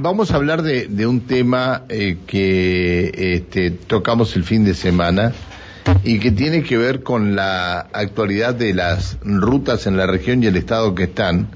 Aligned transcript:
vamos 0.00 0.30
a 0.30 0.36
hablar 0.36 0.62
de, 0.62 1.06
un 1.06 1.22
tema 1.22 1.82
eh, 1.88 2.18
que 2.26 3.34
este, 3.34 3.70
tocamos 3.70 4.36
el 4.36 4.44
fin 4.44 4.64
de 4.64 4.74
semana 4.74 5.32
y 6.04 6.20
que 6.20 6.30
tiene 6.30 6.62
que 6.62 6.76
ver 6.76 7.02
con 7.02 7.34
la 7.34 7.80
actualidad 7.80 8.54
de 8.54 8.74
las 8.74 9.18
rutas 9.22 9.86
en 9.86 9.96
la 9.96 10.06
región 10.06 10.42
y 10.42 10.46
el 10.46 10.56
estado 10.56 10.94
que 10.94 11.04
están, 11.04 11.48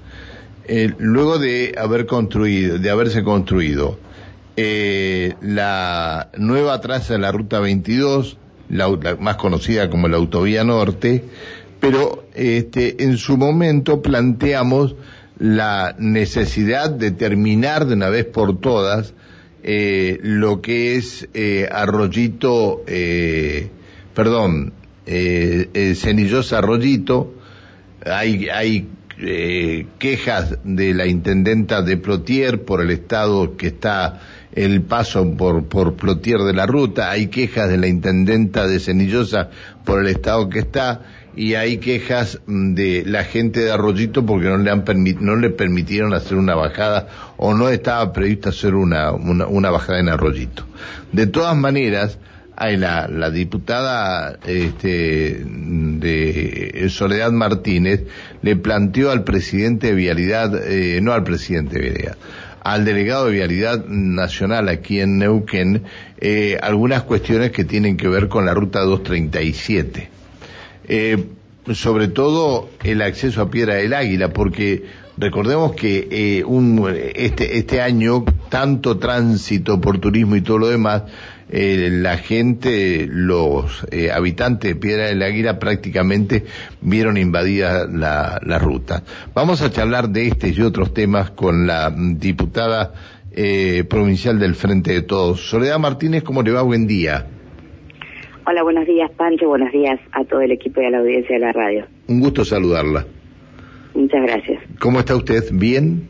eh, 0.67 0.93
luego 0.99 1.39
de 1.39 1.75
haber 1.79 2.07
construido, 2.07 2.79
de 2.79 2.91
haberse 2.91 3.23
construido 3.23 3.99
eh, 4.57 5.35
la 5.41 6.31
nueva 6.37 6.81
traza 6.81 7.15
de 7.15 7.21
la 7.21 7.31
ruta 7.31 7.61
22, 7.61 8.39
la, 8.71 8.89
más 9.21 9.37
conocida 9.37 9.89
como 9.89 10.09
la 10.09 10.17
autovía 10.17 10.65
norte, 10.65 11.25
pero 11.79 12.25
este, 12.35 13.05
en 13.05 13.17
su 13.19 13.37
momento 13.37 14.03
planteamos 14.03 14.97
la 15.39 15.95
necesidad 15.99 16.91
de 16.91 17.11
terminar 17.11 17.87
de 17.87 17.95
una 17.95 18.09
vez 18.09 18.25
por 18.25 18.61
todas 18.61 19.15
eh, 19.63 20.19
lo 20.23 20.61
que 20.61 20.97
es 20.97 21.29
eh, 21.35 21.69
Arroyito, 21.71 22.83
eh, 22.87 23.71
perdón, 24.15 24.73
eh, 25.07 25.95
Cenillosa 25.97 26.59
Arroyito, 26.59 27.35
hay, 28.05 28.49
hay 28.49 28.89
quejas 29.99 30.59
de 30.65 30.95
la 30.95 31.07
intendenta 31.07 31.83
de 31.83 31.97
Plotier 31.97 32.65
por 32.65 32.81
el 32.81 32.91
estado 32.91 33.57
que 33.57 33.69
está 33.69 34.21
el 34.53 34.83
paso 34.83 35.37
por, 35.37 35.67
por 35.67 35.95
Plotier 35.95 36.41
de 36.41 36.53
la 36.53 36.67
ruta, 36.67 37.11
hay 37.11 37.29
quejas 37.29 37.69
de 37.69 37.79
la 37.79 37.87
intendenta 37.87 38.67
de 38.67 38.81
Cenillosa 38.81 39.51
por 39.85 40.01
el 40.01 40.09
estado 40.09 40.49
que 40.49 40.59
está, 40.59 41.03
y 41.35 41.55
hay 41.55 41.79
quejas 41.79 42.41
mm, 42.47 42.75
de 42.75 43.05
la 43.07 43.25
gente 43.25 43.61
de 43.61 43.73
Arroyito 43.73 44.25
porque 44.25 44.49
no 44.49 44.59
le 44.59 44.71
han 44.71 44.85
no 45.21 45.37
le 45.37 45.51
permitieron 45.51 46.15
hacer 46.15 46.37
una 46.37 46.55
bajada 46.55 47.09
o 47.37 47.55
no 47.55 47.69
estaba 47.69 48.13
previsto 48.13 48.51
hacer 48.51 48.75
una, 48.75 49.13
una, 49.13 49.71
bajada 49.71 50.01
en 50.01 50.09
Arroyito. 50.09 50.65
De 51.13 51.27
todas 51.27 51.57
maneras, 51.57 52.19
hay 52.57 52.77
la, 52.77 53.09
la 53.09 53.31
diputada 53.31 54.39
este, 54.47 55.43
de 55.45 56.87
Soledad 56.91 57.33
Martínez 57.33 58.03
le 58.43 58.57
planteó 58.57 59.11
al 59.11 59.25
presidente 59.25 59.89
de 59.89 59.95
Vialidad, 59.95 60.55
eh, 60.71 61.01
no 61.01 61.13
al 61.13 61.25
presidente 61.25 61.79
de 61.79 61.89
Vialidad, 61.89 62.17
al 62.63 62.85
delegado 62.85 63.27
de 63.27 63.33
Vialidad 63.33 63.87
Nacional 63.87 64.69
aquí 64.69 65.01
en 65.01 65.19
Neuquén, 65.19 65.83
eh, 66.21 66.59
algunas 66.63 67.03
cuestiones 67.03 67.51
que 67.51 67.65
tienen 67.65 67.97
que 67.97 68.09
ver 68.09 68.29
con 68.29 68.45
la 68.45 68.55
ruta 68.55 68.81
237 68.81 70.22
eh, 70.95 71.25
sobre 71.73 72.09
todo 72.09 72.69
el 72.85 73.01
acceso 73.01 73.41
a 73.41 73.51
Piedra 73.51 73.77
del 73.77 73.95
Águila, 73.95 74.35
porque 74.35 74.85
recordemos 75.17 75.73
que 75.73 76.07
eh, 76.11 76.45
este, 77.15 77.57
este 77.57 77.81
año, 77.81 78.27
tanto 78.51 78.99
tránsito 78.99 79.81
por 79.81 79.99
turismo 80.01 80.37
y 80.37 80.43
todo 80.43 80.59
lo 80.59 80.69
demás, 80.69 81.05
eh, 81.49 81.89
la 81.91 82.19
gente, 82.19 83.07
los 83.11 83.87
eh, 83.91 84.11
habitantes 84.11 84.71
de 84.71 84.77
Piedra 84.77 85.07
del 85.07 85.23
Águila 85.23 85.59
prácticamente 85.59 86.45
vieron 86.83 87.17
invadida 87.17 87.87
la, 87.87 88.39
la 88.45 88.59
ruta. 88.59 89.03
Vamos 89.35 89.63
a 89.63 89.71
charlar 89.71 90.11
de 90.11 90.29
este 90.29 90.51
y 90.51 90.61
otros 90.61 90.93
temas 90.93 91.31
con 91.31 91.67
la 91.67 91.91
diputada 91.91 92.93
eh, 93.31 93.85
provincial 93.89 94.39
del 94.39 94.55
Frente 94.55 94.93
de 94.93 95.01
Todos. 95.01 95.49
Soledad 95.49 95.79
Martínez, 95.79 96.23
¿cómo 96.23 96.43
le 96.43 96.51
va? 96.51 96.61
Buen 96.61 96.87
día. 96.87 97.29
Hola, 98.45 98.65
buenos 98.65 98.87
días, 98.87 99.09
Pancho. 99.13 99.49
Buenos 99.49 99.71
días 99.71 100.01
a 100.11 100.25
todo 100.25 100.41
el 100.41 100.51
equipo 100.51 100.81
y 100.81 100.87
a 100.87 100.91
la 100.91 100.99
audiencia 100.99 101.37
de 101.37 101.41
la 101.41 101.53
radio. 101.53 101.87
Un 102.09 102.21
gusto 102.21 102.45
saludarla. 102.45 103.07
Muchas 103.95 104.23
gracias. 104.23 104.63
¿Cómo 104.81 104.99
está 104.99 105.15
usted? 105.15 105.45
¿Bien? 105.53 106.09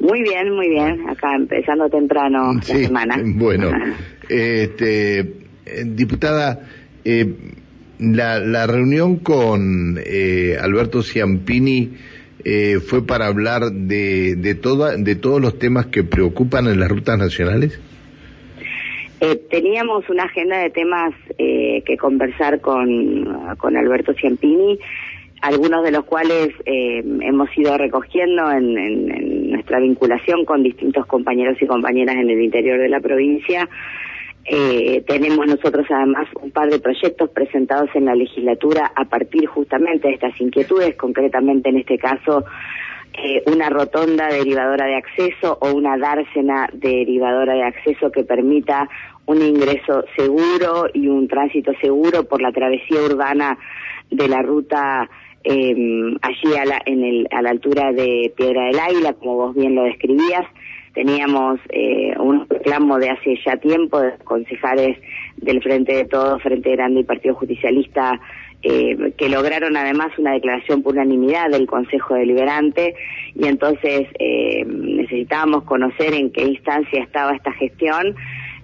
Muy 0.00 0.22
bien, 0.22 0.50
muy 0.52 0.68
bien. 0.68 1.08
Acá 1.08 1.36
empezando 1.36 1.88
temprano 1.88 2.54
la 2.54 2.62
semana. 2.62 3.22
Bueno, 3.24 3.70
este, 4.28 5.20
eh, 5.20 5.26
diputada, 5.86 6.60
eh, 7.04 7.34
la, 8.00 8.40
la, 8.40 8.66
reunión 8.66 9.16
con 9.16 10.00
eh, 10.04 10.56
Alberto 10.60 11.02
Ciampini 11.02 11.92
eh, 12.44 12.80
fue 12.84 13.06
para 13.06 13.26
hablar 13.26 13.70
de, 13.70 14.34
de, 14.34 14.54
toda, 14.56 14.96
de 14.96 15.14
todos 15.14 15.40
los 15.40 15.58
temas 15.60 15.86
que 15.86 16.02
preocupan 16.02 16.66
en 16.66 16.80
las 16.80 16.88
rutas 16.88 17.16
nacionales. 17.16 17.78
Eh, 19.24 19.36
teníamos 19.48 20.06
una 20.10 20.24
agenda 20.24 20.58
de 20.58 20.68
temas 20.68 21.14
eh, 21.38 21.82
que 21.86 21.96
conversar 21.96 22.60
con, 22.60 23.56
con 23.56 23.74
Alberto 23.74 24.12
Ciampini, 24.12 24.78
algunos 25.40 25.82
de 25.82 25.92
los 25.92 26.04
cuales 26.04 26.50
eh, 26.66 27.02
hemos 27.22 27.48
ido 27.56 27.78
recogiendo 27.78 28.50
en, 28.50 28.76
en, 28.76 29.50
nuestra 29.50 29.80
vinculación 29.80 30.44
con 30.44 30.62
distintos 30.62 31.06
compañeros 31.06 31.56
y 31.58 31.66
compañeras 31.66 32.16
en 32.16 32.28
el 32.28 32.42
interior 32.42 32.78
de 32.78 32.90
la 32.90 33.00
provincia. 33.00 33.66
Eh, 34.44 35.02
tenemos 35.06 35.46
nosotros 35.46 35.86
además 35.88 36.28
un 36.42 36.50
par 36.50 36.68
de 36.68 36.78
proyectos 36.78 37.30
presentados 37.30 37.88
en 37.94 38.04
la 38.04 38.14
legislatura 38.14 38.92
a 38.94 39.06
partir 39.06 39.46
justamente 39.46 40.08
de 40.08 40.14
estas 40.14 40.38
inquietudes, 40.38 40.96
concretamente 40.96 41.70
en 41.70 41.78
este 41.78 41.96
caso 41.96 42.44
eh, 43.16 43.42
una 43.46 43.70
rotonda 43.70 44.26
derivadora 44.28 44.86
de 44.86 44.96
acceso 44.96 45.56
o 45.60 45.72
una 45.72 45.96
dársena 45.96 46.68
derivadora 46.72 47.54
de 47.54 47.62
acceso 47.62 48.10
que 48.10 48.24
permita 48.24 48.88
un 49.26 49.40
ingreso 49.40 50.04
seguro 50.16 50.88
y 50.92 51.06
un 51.08 51.28
tránsito 51.28 51.72
seguro 51.80 52.24
por 52.24 52.42
la 52.42 52.52
travesía 52.52 53.00
urbana 53.02 53.56
de 54.10 54.28
la 54.28 54.42
ruta 54.42 55.08
eh, 55.44 56.16
allí 56.22 56.56
a 56.58 56.64
la, 56.64 56.82
en 56.86 57.04
el, 57.04 57.28
a 57.30 57.42
la 57.42 57.50
altura 57.50 57.92
de 57.92 58.32
Piedra 58.36 58.64
del 58.64 58.80
Águila, 58.80 59.12
como 59.12 59.36
vos 59.36 59.54
bien 59.54 59.74
lo 59.74 59.84
describías. 59.84 60.46
Teníamos 60.94 61.60
eh, 61.70 62.14
un 62.18 62.48
reclamo 62.48 62.98
de 62.98 63.10
hace 63.10 63.36
ya 63.44 63.56
tiempo 63.56 64.00
de 64.00 64.12
concejales 64.24 64.98
del 65.36 65.62
Frente 65.62 65.94
de 65.94 66.04
Todos, 66.04 66.42
Frente 66.42 66.70
Grande 66.72 67.00
y 67.00 67.04
Partido 67.04 67.34
Justicialista 67.34 68.20
eh, 68.66 69.12
que 69.18 69.28
lograron 69.28 69.76
además 69.76 70.18
una 70.18 70.32
declaración 70.32 70.82
por 70.82 70.94
unanimidad 70.94 71.50
del 71.50 71.66
Consejo 71.66 72.14
Deliberante 72.14 72.94
y 73.34 73.46
entonces 73.46 74.06
eh, 74.18 74.64
necesitábamos 74.64 75.64
conocer 75.64 76.14
en 76.14 76.30
qué 76.32 76.44
instancia 76.44 77.02
estaba 77.02 77.36
esta 77.36 77.52
gestión. 77.52 78.16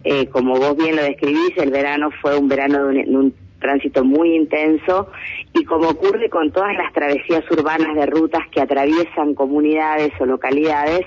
Eh, 0.05 0.29
como 0.29 0.55
vos 0.55 0.75
bien 0.79 0.97
lo 0.97 1.03
describís, 1.03 1.53
el 1.59 1.71
verano 1.71 2.11
fue 2.23 2.39
un 2.39 2.49
verano 2.49 2.87
de 2.87 3.01
un, 3.09 3.35
tránsito 3.61 4.03
muy 4.03 4.35
intenso 4.37 5.09
y 5.53 5.65
como 5.65 5.91
ocurre 5.91 6.31
con 6.31 6.51
todas 6.51 6.75
las 6.79 6.95
travesías 6.95 7.45
urbanas 7.51 7.95
de 7.95 8.07
rutas 8.07 8.41
que 8.51 8.63
atraviesan 8.63 9.35
comunidades 9.35 10.13
o 10.19 10.25
localidades, 10.25 11.05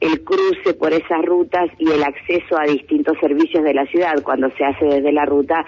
el 0.00 0.24
cruce 0.24 0.74
por 0.74 0.92
esas 0.92 1.24
rutas 1.24 1.70
y 1.78 1.88
el 1.88 2.02
acceso 2.02 2.58
a 2.58 2.64
distintos 2.64 3.16
servicios 3.20 3.62
de 3.62 3.74
la 3.74 3.86
ciudad 3.86 4.20
cuando 4.24 4.50
se 4.56 4.64
hace 4.64 4.86
desde 4.86 5.12
la 5.12 5.24
ruta 5.24 5.64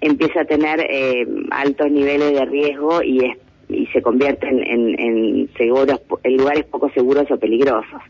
empieza 0.00 0.42
a 0.42 0.44
tener 0.44 0.80
eh, 0.80 1.26
altos 1.50 1.90
niveles 1.90 2.32
de 2.32 2.44
riesgo 2.44 3.02
y, 3.02 3.32
y 3.68 3.86
se 3.86 4.02
convierte 4.02 4.48
en, 4.48 4.98
en, 4.98 5.50
seguros, 5.56 6.00
en 6.22 6.36
lugares 6.36 6.64
poco 6.64 6.90
seguros 6.90 7.30
o 7.30 7.38
peligrosos. 7.38 8.00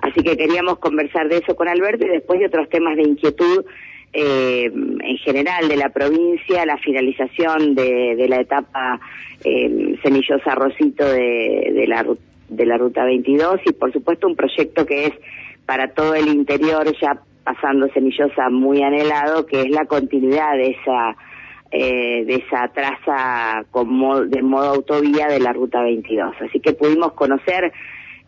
Así 0.00 0.22
que 0.22 0.36
queríamos 0.36 0.78
conversar 0.78 1.28
de 1.28 1.38
eso 1.38 1.54
con 1.54 1.68
Alberto 1.68 2.04
y 2.04 2.10
después 2.10 2.40
de 2.40 2.46
otros 2.46 2.68
temas 2.68 2.96
de 2.96 3.02
inquietud 3.02 3.64
eh, 4.12 4.64
en 4.64 5.16
general 5.18 5.68
de 5.68 5.76
la 5.76 5.88
provincia, 5.88 6.66
la 6.66 6.76
finalización 6.78 7.74
de, 7.74 8.14
de 8.16 8.28
la 8.28 8.40
etapa 8.40 9.00
eh, 9.44 9.96
Semillosa 10.02 10.54
Rosito 10.54 11.04
de, 11.04 11.72
de, 11.72 11.86
la, 11.86 12.04
de 12.48 12.66
la 12.66 12.76
Ruta 12.76 13.04
22 13.04 13.60
y 13.64 13.72
por 13.72 13.92
supuesto 13.92 14.26
un 14.26 14.36
proyecto 14.36 14.84
que 14.84 15.06
es 15.06 15.12
para 15.64 15.94
todo 15.94 16.14
el 16.14 16.28
interior 16.28 16.92
ya 17.00 17.22
pasando 17.44 17.88
Semillosa 17.88 18.48
muy 18.50 18.82
anhelado, 18.82 19.46
que 19.46 19.62
es 19.62 19.70
la 19.70 19.86
continuidad 19.86 20.52
de 20.56 20.70
esa 20.70 21.16
eh, 21.74 22.24
de 22.26 22.34
esa 22.34 22.68
traza 22.68 23.64
con 23.70 23.88
de 24.28 24.42
modo 24.42 24.74
autovía 24.74 25.26
de 25.28 25.40
la 25.40 25.54
ruta 25.54 25.80
22. 25.82 26.34
Así 26.42 26.60
que 26.60 26.74
pudimos 26.74 27.12
conocer 27.14 27.72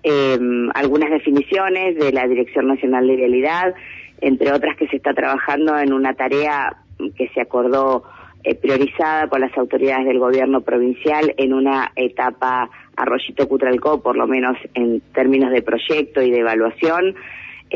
eh, 0.02 0.38
algunas 0.74 1.10
definiciones 1.10 1.96
de 1.96 2.10
la 2.12 2.26
Dirección 2.26 2.68
Nacional 2.68 3.06
de 3.06 3.16
Vialidad, 3.16 3.74
entre 4.22 4.50
otras 4.50 4.76
que 4.78 4.88
se 4.88 4.96
está 4.96 5.12
trabajando 5.12 5.78
en 5.78 5.92
una 5.92 6.14
tarea 6.14 6.76
que 7.16 7.28
se 7.34 7.40
acordó 7.42 8.04
eh, 8.44 8.54
priorizada 8.54 9.26
por 9.26 9.40
las 9.40 9.56
autoridades 9.58 10.06
del 10.06 10.18
gobierno 10.18 10.62
provincial 10.62 11.34
en 11.36 11.52
una 11.52 11.92
etapa 11.96 12.70
Arroyito 12.96 13.48
Cutralcó, 13.48 14.02
por 14.02 14.16
lo 14.16 14.26
menos 14.26 14.56
en 14.74 15.00
términos 15.12 15.50
de 15.50 15.62
proyecto 15.62 16.22
y 16.22 16.30
de 16.30 16.40
evaluación, 16.40 17.14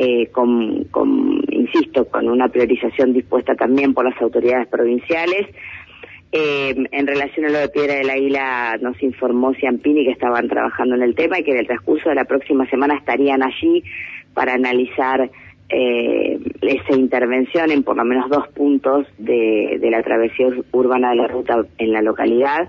eh, 0.00 0.28
con, 0.30 0.84
con, 0.92 1.42
insisto, 1.50 2.04
con 2.04 2.28
una 2.28 2.48
priorización 2.48 3.12
dispuesta 3.12 3.56
también 3.56 3.94
por 3.94 4.04
las 4.04 4.20
autoridades 4.22 4.68
provinciales. 4.68 5.48
Eh, 6.30 6.72
en 6.92 7.06
relación 7.06 7.46
a 7.46 7.48
lo 7.48 7.58
de 7.58 7.68
Piedra 7.68 7.94
del 7.94 8.08
Águila, 8.08 8.76
nos 8.80 9.02
informó 9.02 9.54
Ciampini 9.54 10.04
que 10.04 10.12
estaban 10.12 10.46
trabajando 10.46 10.94
en 10.94 11.02
el 11.02 11.16
tema 11.16 11.40
y 11.40 11.42
que 11.42 11.50
en 11.50 11.58
el 11.58 11.66
transcurso 11.66 12.10
de 12.10 12.14
la 12.14 12.26
próxima 12.26 12.64
semana 12.70 12.94
estarían 12.94 13.42
allí 13.42 13.82
para 14.34 14.54
analizar 14.54 15.28
eh, 15.68 16.38
esa 16.62 16.96
intervención 16.96 17.72
en 17.72 17.82
por 17.82 17.96
lo 17.96 18.04
menos 18.04 18.30
dos 18.30 18.46
puntos 18.50 19.04
de, 19.18 19.78
de 19.80 19.90
la 19.90 20.04
travesía 20.04 20.46
urbana 20.70 21.10
de 21.10 21.16
la 21.16 21.26
ruta 21.26 21.56
en 21.78 21.92
la 21.92 22.02
localidad 22.02 22.68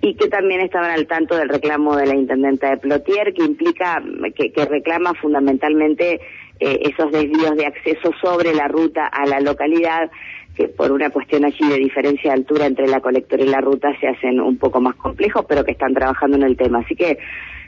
y 0.00 0.14
que 0.14 0.28
también 0.28 0.60
estaban 0.60 0.90
al 0.90 1.06
tanto 1.06 1.36
del 1.36 1.48
reclamo 1.48 1.96
de 1.96 2.06
la 2.06 2.14
intendenta 2.14 2.70
de 2.70 2.76
Plotier, 2.76 3.34
que 3.34 3.44
implica, 3.44 4.00
que, 4.34 4.52
que 4.52 4.64
reclama 4.64 5.12
fundamentalmente 5.14 6.20
eh, 6.60 6.80
esos 6.82 7.12
desvíos 7.12 7.56
de 7.56 7.66
acceso 7.66 8.10
sobre 8.20 8.54
la 8.54 8.68
ruta 8.68 9.06
a 9.06 9.26
la 9.26 9.40
localidad 9.40 10.10
que 10.56 10.66
por 10.66 10.90
una 10.90 11.10
cuestión 11.10 11.44
allí 11.44 11.68
de 11.68 11.76
diferencia 11.76 12.32
de 12.32 12.38
altura 12.38 12.66
entre 12.66 12.88
la 12.88 13.00
colectora 13.00 13.44
y 13.44 13.46
la 13.46 13.60
ruta 13.60 13.88
se 14.00 14.08
hacen 14.08 14.40
un 14.40 14.58
poco 14.58 14.80
más 14.80 14.96
complejos, 14.96 15.46
pero 15.48 15.64
que 15.64 15.70
están 15.70 15.94
trabajando 15.94 16.36
en 16.36 16.42
el 16.42 16.56
tema. 16.56 16.80
Así 16.80 16.96
que 16.96 17.18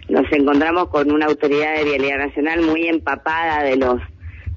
nos 0.08 0.31
encontramos 0.32 0.88
con 0.88 1.12
una 1.12 1.26
autoridad 1.26 1.76
de 1.76 1.84
vialidad 1.84 2.19
nacional 2.19 2.62
muy 2.62 2.88
empapada 2.88 3.62
de 3.62 3.76
los 3.76 4.00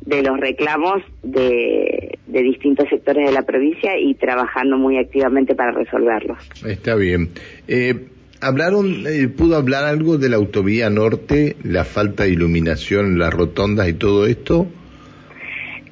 de 0.01 0.21
los 0.21 0.37
reclamos 0.37 1.01
de, 1.21 2.19
de 2.27 2.41
distintos 2.41 2.89
sectores 2.89 3.25
de 3.25 3.31
la 3.31 3.43
provincia 3.43 3.97
y 3.97 4.15
trabajando 4.15 4.77
muy 4.77 4.97
activamente 4.97 5.55
para 5.55 5.71
resolverlos. 5.71 6.39
Está 6.65 6.95
bien. 6.95 7.29
Eh, 7.69 8.07
hablaron, 8.43 9.05
eh, 9.07 9.27
pudo 9.27 9.55
hablar 9.55 9.85
algo 9.85 10.17
de 10.17 10.29
la 10.29 10.37
autovía 10.37 10.89
norte, 10.89 11.55
la 11.63 11.85
falta 11.85 12.23
de 12.23 12.29
iluminación 12.29 13.17
las 13.17 13.33
rotondas 13.33 13.87
y 13.89 13.93
todo 13.93 14.25
esto. 14.27 14.67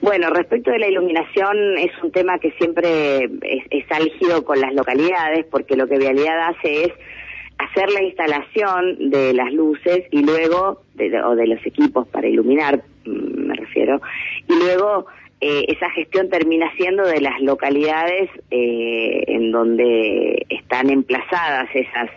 Bueno, 0.01 0.29
respecto 0.31 0.71
de 0.71 0.79
la 0.79 0.87
iluminación 0.87 1.77
es 1.77 1.91
un 2.03 2.11
tema 2.11 2.39
que 2.39 2.51
siempre 2.51 3.23
es, 3.23 3.63
es 3.69 3.85
álgido 3.91 4.43
con 4.43 4.59
las 4.59 4.73
localidades 4.73 5.45
porque 5.51 5.75
lo 5.75 5.87
que 5.87 5.99
Vialidad 5.99 6.49
hace 6.49 6.85
es 6.85 6.93
hacer 7.59 7.91
la 7.91 8.03
instalación 8.03 9.11
de 9.11 9.33
las 9.33 9.53
luces 9.53 10.03
y 10.11 10.23
luego, 10.23 10.81
o 11.25 11.35
de 11.35 11.47
los 11.47 11.65
equipos 11.65 12.07
para 12.07 12.27
iluminar, 12.27 12.83
mm, 13.05 13.47
me 13.47 13.55
refiero, 13.55 14.01
y 14.47 14.55
luego 14.55 15.05
eh, 15.39 15.65
esa 15.67 15.89
gestión 15.91 16.29
termina 16.29 16.71
siendo 16.77 17.03
de 17.03 17.21
las 17.21 17.39
localidades 17.41 18.29
eh, 18.51 19.23
en 19.27 19.51
donde 19.51 20.45
están 20.49 20.89
emplazadas 20.89 21.67
esas 21.73 22.09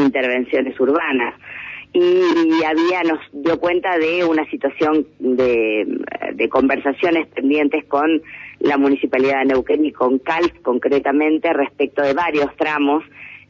intervenciones 0.00 0.78
urbanas. 0.80 1.34
Y 1.92 2.62
había 2.64 3.02
nos 3.02 3.18
dio 3.32 3.58
cuenta 3.58 3.98
de 3.98 4.24
una 4.24 4.48
situación 4.48 5.06
de, 5.18 5.86
de 6.34 6.48
conversaciones 6.48 7.26
pendientes 7.28 7.84
con 7.86 8.22
la 8.60 8.76
municipalidad 8.76 9.40
de 9.40 9.46
Neuquén 9.46 9.84
y 9.84 9.92
con 9.92 10.18
CALF 10.18 10.52
concretamente 10.62 11.52
respecto 11.52 12.02
de 12.02 12.12
varios 12.12 12.54
tramos 12.56 13.02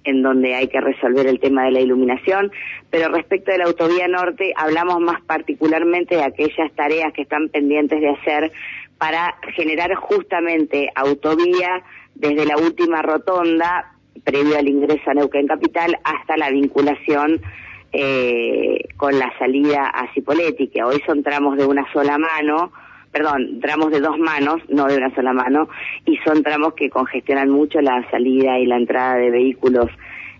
en 0.05 0.23
donde 0.23 0.55
hay 0.55 0.69
que 0.69 0.81
resolver 0.81 1.26
el 1.26 1.41
tema 1.41 1.64
de 1.64 1.73
la 1.73 1.81
iluminación, 1.81 2.50
pero 2.91 3.12
respecto 3.12 3.52
de 3.52 3.58
la 3.58 3.64
autovía 3.64 4.08
norte 4.08 4.52
hablamos 4.56 5.00
más 5.00 5.20
particularmente 5.23 6.17
de 6.17 6.25
aquellas 6.25 6.73
tareas 6.75 7.12
que 7.12 7.23
están 7.23 7.49
pendientes 7.50 8.00
de 8.00 8.08
hacer 8.08 8.52
para 8.99 9.35
generar 9.55 9.94
justamente 9.94 10.91
autovía 10.94 11.82
desde 12.14 12.47
la 12.47 12.56
última 12.56 13.02
rotonda 13.02 13.93
previo 14.25 14.58
al 14.58 14.69
ingreso 14.69 15.11
a 15.11 15.14
Neuquén 15.14 15.46
Capital 15.46 15.99
hasta 16.05 16.37
la 16.37 16.50
vinculación 16.50 17.40
eh, 17.93 18.84
con 18.96 19.19
la 19.19 19.32
salida 19.38 19.88
a 19.88 20.12
Cipolletti, 20.14 20.69
que 20.69 20.82
hoy 20.82 21.00
son 21.06 21.22
tramos 21.22 21.56
de 21.56 21.67
una 21.67 21.90
sola 21.93 22.19
mano, 22.19 22.72
perdón, 23.11 23.61
tramos 23.61 23.90
de 23.90 24.00
dos 24.00 24.19
manos, 24.19 24.62
no 24.69 24.87
de 24.87 24.96
una 24.96 25.12
sola 25.14 25.32
mano, 25.32 25.69
y 26.06 26.17
son 26.19 26.43
tramos 26.43 26.75
que 26.75 26.88
congestionan 26.90 27.50
mucho 27.50 27.81
la 27.81 28.08
salida 28.11 28.58
y 28.58 28.67
la 28.67 28.76
entrada 28.76 29.17
de 29.17 29.31
vehículos 29.31 29.90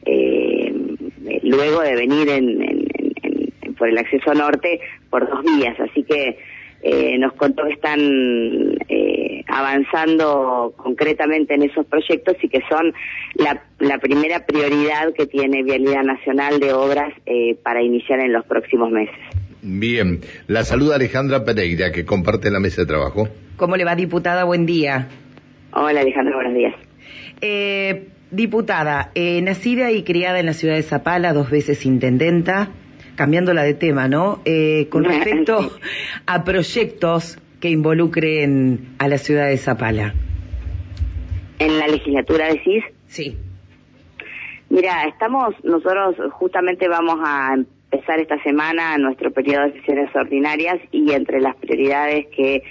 eh, 0.05 0.73
luego 1.43 1.81
de 1.81 1.97
venir 1.97 2.29
en, 2.29 2.87
por 3.77 3.89
el 3.89 3.99
acceso 3.99 4.35
norte 4.35 4.81
por 5.09 5.29
dos 5.29 5.43
vías. 5.43 5.79
Así 5.81 6.05
que 6.05 6.39
eh, 6.83 7.19
nos 7.19 7.33
contó 7.35 7.65
que 7.65 7.75
están 7.75 7.99
eh, 8.89 9.45
avanzando 9.47 10.73
concretamente 10.77 11.55
en 11.55 11.63
esos 11.63 11.87
proyectos 11.87 12.37
y 12.43 12.49
que 12.49 12.61
son 12.69 12.93
la, 13.35 13.63
la 13.79 13.99
primera 13.99 14.47
prioridad 14.47 15.13
que 15.15 15.27
tiene 15.27 15.63
Vialidad 15.63 16.03
Nacional 16.03 16.61
de 16.61 16.73
Obras 16.73 17.13
eh, 17.27 17.57
para 17.63 17.83
iniciar 17.83 18.21
en 18.21 18.33
los 18.33 18.45
próximos 18.47 18.91
meses. 18.91 19.19
Bien, 19.63 20.21
la 20.47 20.65
saluda 20.65 20.97
Alejandra 20.97 21.45
Pereira, 21.45 21.93
que 21.93 22.07
comparte 22.07 22.51
la 22.51 22.61
mesa 22.61 22.83
de 22.83 22.87
trabajo. 22.87 23.29
¿Cómo 23.57 23.77
le 23.77 23.85
va, 23.85 23.95
diputada? 23.95 24.45
Buen 24.45 24.65
día. 24.65 25.09
Hola, 25.73 26.01
Alejandra, 26.01 26.35
buenos 26.35 26.55
días. 26.55 26.75
Eh, 27.43 28.09
diputada, 28.31 29.11
eh, 29.15 29.43
nacida 29.43 29.91
y 29.93 30.03
criada 30.03 30.41
en 30.41 30.47
la 30.47 30.55
ciudad 30.55 30.77
de 30.77 30.83
Zapala, 30.83 31.33
dos 31.33 31.51
veces 31.51 31.85
intendenta, 31.85 32.71
cambiándola 33.21 33.65
de 33.65 33.75
tema, 33.75 34.09
¿no? 34.09 34.41
Eh, 34.47 34.89
con 34.89 35.05
respecto 35.05 35.73
a 36.25 36.43
proyectos 36.43 37.39
que 37.61 37.69
involucren 37.69 38.95
a 38.99 39.09
la 39.09 39.19
ciudad 39.19 39.49
de 39.49 39.59
Zapala. 39.59 40.15
¿En 41.59 41.79
la 41.79 41.87
legislatura 41.87 42.47
decís? 42.47 42.83
Sí. 43.09 43.37
Mira, 44.71 45.05
estamos, 45.07 45.55
nosotros 45.63 46.17
justamente 46.33 46.89
vamos 46.89 47.19
a 47.23 47.57
empezar 47.93 48.21
esta 48.21 48.43
semana 48.43 48.97
nuestro 48.97 49.31
periodo 49.33 49.67
de 49.67 49.73
sesiones 49.73 50.09
ordinarias 50.17 50.79
y 50.91 51.13
entre 51.13 51.43
las 51.43 51.57
prioridades 51.57 52.27
que 52.35 52.63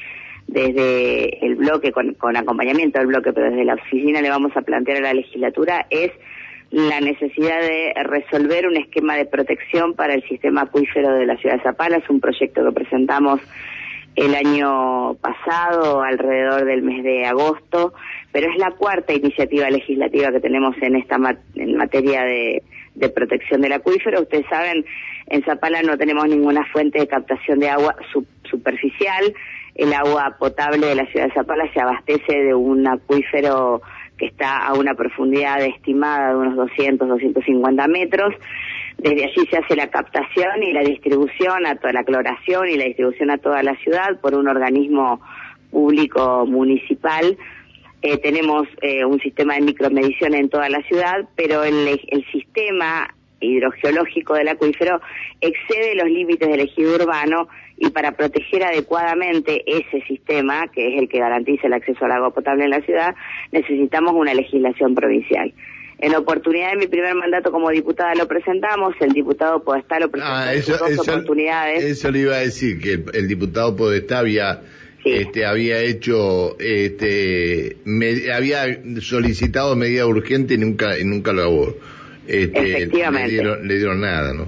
desde 0.47 1.45
el 1.45 1.57
bloque, 1.57 1.91
con, 1.91 2.15
con 2.15 2.35
acompañamiento 2.35 2.97
del 2.97 3.09
bloque, 3.09 3.33
pero 3.33 3.51
desde 3.51 3.65
la 3.65 3.75
oficina 3.75 4.19
le 4.19 4.31
vamos 4.31 4.57
a 4.57 4.63
plantear 4.63 4.97
a 4.97 5.01
la 5.01 5.13
legislatura 5.13 5.85
es 5.91 6.11
la 6.71 7.01
necesidad 7.01 7.61
de 7.61 7.93
resolver 8.03 8.67
un 8.67 8.77
esquema 8.77 9.15
de 9.15 9.25
protección 9.25 9.95
para 9.95 10.13
el 10.13 10.23
sistema 10.27 10.61
acuífero 10.61 11.13
de 11.13 11.25
la 11.25 11.37
ciudad 11.37 11.55
de 11.55 11.63
Zapala. 11.63 11.97
Es 11.97 12.09
un 12.09 12.19
proyecto 12.19 12.63
que 12.63 12.71
presentamos 12.71 13.41
el 14.15 14.35
año 14.35 15.15
pasado, 15.15 16.01
alrededor 16.01 16.65
del 16.65 16.81
mes 16.81 17.03
de 17.03 17.25
agosto, 17.25 17.93
pero 18.31 18.51
es 18.51 18.57
la 18.57 18.71
cuarta 18.71 19.13
iniciativa 19.13 19.69
legislativa 19.69 20.31
que 20.31 20.39
tenemos 20.39 20.75
en 20.81 20.95
esta 20.97 21.17
en 21.55 21.77
materia 21.77 22.23
de, 22.23 22.63
de 22.95 23.09
protección 23.09 23.61
del 23.61 23.73
acuífero. 23.73 24.21
Ustedes 24.21 24.45
saben, 24.49 24.85
en 25.27 25.43
Zapala 25.43 25.81
no 25.81 25.97
tenemos 25.97 26.27
ninguna 26.27 26.65
fuente 26.65 26.99
de 26.99 27.07
captación 27.07 27.59
de 27.59 27.69
agua 27.69 27.95
superficial. 28.43 29.33
El 29.75 29.93
agua 29.93 30.35
potable 30.37 30.87
de 30.87 30.95
la 30.95 31.05
ciudad 31.05 31.27
de 31.27 31.33
Zapala 31.33 31.71
se 31.73 31.79
abastece 31.79 32.43
de 32.43 32.53
un 32.53 32.85
acuífero 32.87 33.81
que 34.19 34.27
está 34.27 34.67
a 34.67 34.73
una 34.73 34.93
profundidad 34.93 35.61
estimada 35.61 36.29
de 36.29 36.35
unos 36.35 36.55
200, 36.55 37.07
250 37.07 37.87
metros. 37.87 38.35
Desde 38.97 39.23
allí 39.23 39.47
se 39.49 39.57
hace 39.57 39.75
la 39.75 39.89
captación 39.89 40.61
y 40.61 40.73
la 40.73 40.81
distribución 40.81 41.65
a 41.65 41.75
toda 41.75 41.93
la 41.93 42.03
cloración 42.03 42.67
y 42.67 42.75
la 42.75 42.85
distribución 42.85 43.31
a 43.31 43.37
toda 43.37 43.63
la 43.63 43.75
ciudad 43.77 44.19
por 44.21 44.35
un 44.35 44.47
organismo 44.47 45.21
público 45.71 46.45
municipal. 46.45 47.37
Eh, 48.01 48.17
tenemos 48.17 48.67
eh, 48.81 49.05
un 49.05 49.19
sistema 49.19 49.55
de 49.55 49.61
micromedición 49.61 50.33
en 50.33 50.49
toda 50.49 50.69
la 50.69 50.81
ciudad, 50.83 51.27
pero 51.35 51.63
el, 51.63 51.99
el 52.07 52.25
sistema 52.31 53.13
hidrogeológico 53.39 54.35
del 54.35 54.47
acuífero 54.49 55.01
excede 55.41 55.95
los 55.95 56.07
límites 56.09 56.47
del 56.49 56.59
ejido 56.61 56.95
urbano 56.95 57.47
y 57.77 57.89
para 57.91 58.11
proteger 58.11 58.63
adecuadamente 58.63 59.63
ese 59.65 60.01
sistema, 60.07 60.67
que 60.73 60.93
es 60.93 60.99
el 61.01 61.07
que 61.07 61.19
garantiza 61.19 61.67
el 61.67 61.73
acceso 61.73 62.03
al 62.05 62.11
agua 62.11 62.33
potable 62.33 62.65
en 62.65 62.71
la 62.71 62.81
ciudad, 62.81 63.15
necesitamos 63.51 64.13
una 64.15 64.33
legislación 64.33 64.95
provincial. 64.95 65.53
En 66.01 66.15
oportunidad 66.15 66.71
de 66.71 66.77
mi 66.77 66.87
primer 66.87 67.13
mandato 67.15 67.51
como 67.51 67.69
diputada 67.69 68.15
lo 68.15 68.27
presentamos, 68.27 68.95
el 69.01 69.11
diputado 69.11 69.63
Podestá 69.63 69.99
lo 69.99 70.09
presentó 70.09 70.33
Ah, 70.33 70.53
en 70.53 70.59
eso, 70.59 70.77
dos 70.77 70.89
eso, 70.91 71.01
oportunidades. 71.01 71.83
eso 71.83 72.09
le 72.11 72.19
iba 72.19 72.35
a 72.35 72.39
decir, 72.39 72.79
que 72.81 72.93
el, 72.93 73.05
el 73.13 73.27
diputado 73.27 73.75
Podestá 73.75 74.19
había, 74.19 74.61
Sí. 75.03 75.11
este, 75.13 75.45
había 75.45 75.79
hecho, 75.81 76.57
este, 76.59 77.77
me- 77.85 78.31
había 78.33 78.65
solicitado 79.01 79.75
medida 79.77 80.05
urgente 80.05 80.55
y 80.55 80.57
nunca, 80.57 80.97
y 80.99 81.05
nunca 81.05 81.31
lo. 81.33 81.75
Este, 82.29 82.77
Efectivamente. 82.77 83.27
Le 83.27 83.33
dieron, 83.33 83.67
le 83.67 83.77
dieron 83.77 84.01
nada, 84.01 84.33
¿no? 84.33 84.45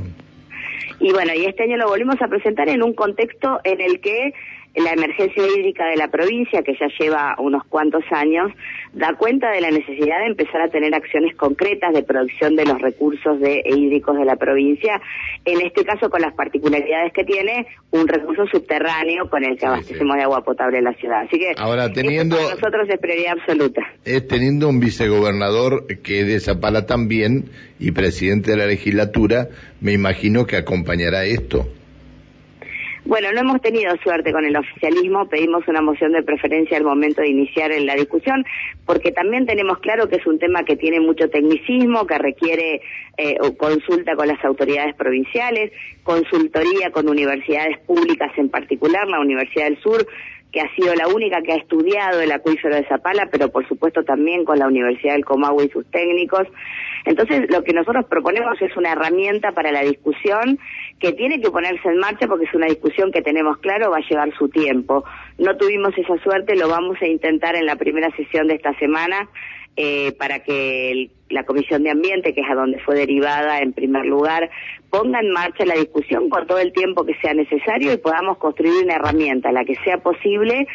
Y 1.00 1.12
bueno, 1.12 1.34
y 1.34 1.46
este 1.46 1.64
año 1.64 1.78
lo 1.78 1.88
volvimos 1.88 2.22
a 2.22 2.28
presentar 2.28 2.70
en 2.70 2.84
un 2.84 2.94
contexto 2.94 3.60
en 3.64 3.82
el 3.82 4.00
que 4.02 4.34
la 4.76 4.92
emergencia 4.94 5.44
hídrica 5.46 5.86
de 5.88 5.98
la 5.98 6.08
provincia, 6.08 6.62
que 6.64 6.74
ya 6.80 6.88
lleva 7.00 7.36
unos 7.40 7.64
cuantos 7.66 8.04
años, 8.12 8.52
da 8.94 9.14
cuenta 9.16 9.52
de 9.52 9.60
la 9.62 9.70
necesidad 9.70 10.20
de 10.20 10.28
empezar 10.28 10.62
a 10.62 10.70
tener 10.70 10.94
acciones 10.96 11.36
concretas 11.36 11.94
de 11.94 12.04
producción 12.04 12.56
de 12.56 12.66
los 12.66 12.80
recursos 12.82 13.40
de, 13.40 13.62
hídricos 13.66 14.18
de 14.18 14.26
la 14.26 14.38
provincia, 14.38 15.02
en 15.46 15.62
este 15.62 15.84
caso 15.84 16.10
con 16.10 16.22
las 16.22 16.34
particularidades 16.36 17.12
que 17.14 17.24
tiene 17.26 17.68
un 17.92 18.08
recurso 18.08 18.46
subterráneo 18.52 19.30
con 19.30 19.44
el 19.44 19.56
que 19.56 19.60
Sí, 19.62 19.66
abastecemos 19.66 20.16
de 20.16 20.24
agua 20.24 20.44
potable 20.44 20.78
en 20.78 20.86
la 20.86 20.94
ciudad. 20.94 21.22
Así 21.24 21.38
que 21.38 21.52
Ahora, 21.58 21.92
teniendo- 21.92 22.38
para 22.38 22.56
nosotros 22.56 22.88
es 22.90 23.00
prioridad 23.00 23.34
absoluta. 23.40 23.82
Es 24.06 24.28
teniendo 24.28 24.70
un 24.70 24.80
vicegobernador 24.80 25.86
que 26.02 26.22
es 26.22 26.28
de 26.28 26.40
Zapala 26.40 26.86
también 26.86 27.46
y 27.80 27.92
presidente 27.92 28.52
de 28.52 28.58
la 28.58 28.68
legislatura, 28.68 29.50
me 29.82 29.92
imagino 29.94 30.46
que 30.46 30.56
acompañará 30.56 31.26
esto. 31.26 31.68
Bueno, 33.12 33.30
no 33.34 33.42
hemos 33.42 33.62
tenido 33.62 33.94
suerte 34.06 34.32
con 34.32 34.46
el 34.46 34.56
oficialismo, 34.56 35.28
pedimos 35.28 35.68
una 35.68 35.82
moción 35.82 36.14
de 36.14 36.24
preferencia 36.24 36.78
al 36.78 36.86
momento 36.86 37.20
de 37.20 37.28
iniciar 37.28 37.70
la 37.82 37.96
discusión, 37.96 38.46
porque 38.86 39.12
también 39.12 39.46
tenemos 39.46 39.80
claro 39.80 40.08
que 40.08 40.16
es 40.16 40.26
un 40.26 40.40
tema 40.40 40.64
que 40.64 40.78
tiene 40.78 41.02
mucho 41.02 41.30
tecnicismo, 41.30 42.08
que 42.08 42.18
requiere 42.18 42.80
eh, 43.18 43.36
consulta 43.58 44.16
con 44.16 44.30
las 44.30 44.42
autoridades 44.46 44.96
provinciales, 44.96 45.74
consultoría 46.04 46.92
con 46.92 47.10
universidades 47.10 47.80
públicas 47.80 48.32
en 48.38 48.48
particular, 48.48 49.06
la 49.10 49.20
Universidad 49.20 49.66
del 49.66 49.82
Sur 49.82 50.08
que 50.52 50.62
ha 50.62 50.76
sido 50.76 50.94
la 50.96 51.08
única 51.08 51.42
que 51.42 51.54
ha 51.54 51.56
estudiado 51.56 52.22
el 52.22 52.32
acuífero 52.32 52.76
de 52.76 52.86
Zapala, 52.86 53.30
pero 53.32 53.50
por 53.50 53.68
supuesto 53.68 54.04
también 54.04 54.44
con 54.44 54.60
la 54.60 54.68
Universidad 54.68 55.14
del 55.14 55.26
Comahue 55.26 55.66
y 55.66 55.70
sus 55.70 55.90
técnicos. 55.90 56.48
Entonces, 57.06 57.50
lo 57.50 57.64
que 57.64 57.74
nosotros 57.74 58.06
proponemos 58.06 58.62
es 58.62 58.76
una 58.76 58.92
herramienta 58.92 59.54
para 59.54 59.72
la 59.72 59.82
discusión 59.82 60.60
que 61.00 61.14
tiene 61.14 61.42
que 61.42 61.50
ponerse 61.50 61.88
en 61.88 61.98
marcha 61.98 62.28
porque 62.28 62.46
es 62.46 62.54
una 62.54 62.68
discusión 62.68 63.12
que 63.12 63.22
tenemos 63.22 63.58
claro 63.58 63.92
va 63.92 63.98
a 63.98 64.10
llevar 64.10 64.32
su 64.38 64.50
tiempo. 64.50 65.04
No 65.38 65.58
tuvimos 65.58 65.98
esa 65.98 66.18
suerte, 66.22 66.56
lo 66.56 66.68
vamos 66.68 66.98
a 67.02 67.08
intentar 67.08 67.56
en 67.56 67.66
la 67.66 67.76
primera 67.76 68.10
sesión 68.16 68.48
de 68.48 68.56
esta 68.56 68.78
semana 68.78 69.30
eh, 69.78 70.12
para 70.14 70.40
que 70.40 71.10
la 71.30 71.46
Comisión 71.46 71.84
de 71.84 71.92
Ambiente, 71.92 72.34
que 72.34 72.42
es 72.42 72.50
a 72.50 72.56
donde 72.56 72.80
fue 72.80 72.96
derivada 72.96 73.60
en 73.60 73.74
primer 73.74 74.06
lugar, 74.06 74.50
ponga 74.90 75.20
en 75.20 75.32
marcha 75.32 75.66
la 75.66 75.76
discusión 75.76 76.30
con 76.30 76.46
todo 76.46 76.60
el 76.60 76.74
tiempo 76.74 77.06
que 77.06 77.16
sea 77.22 77.34
necesario 77.34 77.94
y 77.94 77.98
podamos 77.98 78.38
construir 78.38 78.84
una 78.84 78.96
herramienta, 78.96 79.52
la 79.52 79.64
que 79.64 79.76
sea 79.84 79.98
posible 80.00 80.68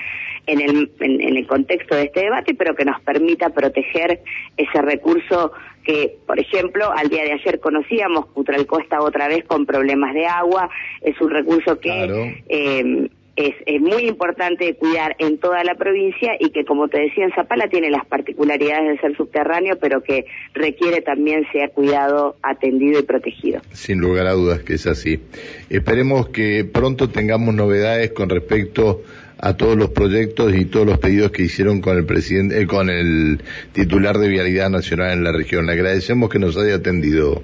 en 0.47 0.61
el, 0.61 0.91
en, 1.01 1.37
el 1.37 1.47
contexto 1.47 1.95
de 1.95 2.05
este 2.05 2.21
debate, 2.21 2.55
pero 2.55 2.75
que 2.75 2.85
nos 2.85 3.01
permita 3.03 3.51
proteger 3.51 4.21
ese 4.57 4.81
recurso 4.81 5.53
que, 5.85 6.17
por 6.27 6.41
ejemplo, 6.41 6.91
al 6.93 7.09
día 7.09 7.25
de 7.25 7.33
ayer 7.33 7.61
conocíamos, 7.61 8.27
Cutralcó 8.27 8.81
está 8.81 9.01
otra 9.03 9.29
vez 9.29 9.45
con 9.45 9.67
problemas 9.67 10.15
de 10.15 10.27
agua, 10.27 10.71
es 11.03 11.21
un 11.21 11.31
recurso 11.31 11.79
que 11.81 12.43
eh, 12.49 13.09
es, 13.37 13.81
muy 13.81 14.09
importante 14.09 14.75
cuidar 14.75 15.15
en 15.19 15.39
toda 15.39 15.63
la 15.63 15.75
provincia 15.75 16.33
y 16.41 16.51
que, 16.51 16.65
como 16.65 16.89
te 16.89 17.01
decía, 17.01 17.25
en 17.25 17.33
Zapala 17.33 17.69
tiene 17.69 17.91
las 17.91 18.07
particularidades 18.07 18.89
de 18.89 18.99
ser 18.99 19.17
subterráneo, 19.17 19.79
pero 19.79 20.03
que 20.03 20.25
requiere 20.55 21.03
también 21.03 21.47
ser 21.53 21.71
cuidado, 21.73 22.37
atendido 22.43 22.99
y 22.99 23.03
protegido. 23.03 23.61
Sin 23.73 24.01
lugar 24.01 24.27
a 24.27 24.33
dudas 24.33 24.63
que 24.63 24.75
es 24.75 24.87
así. 24.87 25.21
Esperemos 25.69 26.29
que 26.29 26.65
pronto 26.65 27.11
tengamos 27.11 27.55
novedades 27.55 28.13
con 28.13 28.31
respecto 28.31 29.03
a 29.39 29.55
todos 29.55 29.77
los 29.77 29.91
proyectos 29.91 30.55
y 30.55 30.65
todos 30.65 30.87
los 30.87 30.99
pedidos 30.99 31.31
que 31.31 31.43
hicieron 31.43 31.83
con 31.83 31.99
el 31.99 32.07
presidente, 32.07 32.61
eh, 32.61 32.67
con 32.67 32.89
el 32.89 33.43
titular 33.73 34.17
de 34.17 34.29
Vialidad 34.29 34.71
Nacional 34.71 35.13
en 35.13 35.25
la 35.25 35.33
región. 35.33 35.67
Le 35.67 35.73
agradecemos 35.73 36.31
que 36.31 36.39
nos 36.39 36.57
haya 36.57 36.77
atendido, 36.77 37.43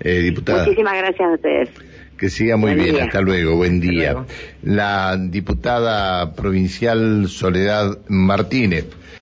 eh, 0.00 0.20
diputada. 0.20 0.64
Muchísimas 0.64 0.96
gracias 0.96 1.28
a 1.28 1.34
ustedes. 1.34 1.93
Que 2.18 2.30
siga 2.30 2.56
muy 2.56 2.74
bien, 2.74 3.00
hasta 3.00 3.20
luego, 3.20 3.56
buen 3.56 3.80
día. 3.80 4.24
La 4.62 5.16
diputada 5.16 6.34
provincial 6.34 7.28
Soledad 7.28 7.98
Martínez. 8.08 8.86